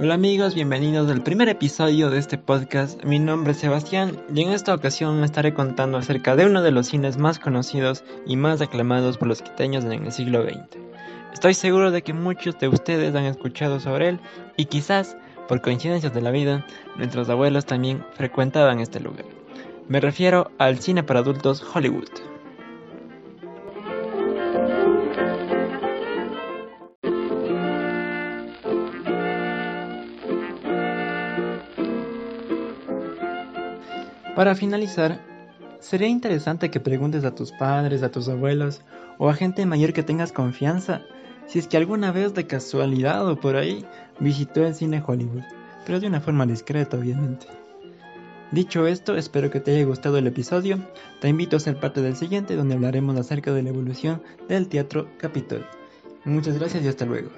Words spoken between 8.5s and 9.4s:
aclamados por